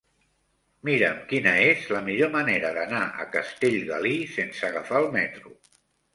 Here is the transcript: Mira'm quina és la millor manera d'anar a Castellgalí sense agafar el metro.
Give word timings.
Mira'm 0.87 1.19
quina 1.33 1.53
és 1.65 1.83
la 1.97 2.01
millor 2.07 2.31
manera 2.37 2.73
d'anar 2.79 3.03
a 3.25 3.29
Castellgalí 3.37 4.17
sense 4.41 4.67
agafar 4.73 5.05
el 5.05 5.09
metro. 5.21 5.55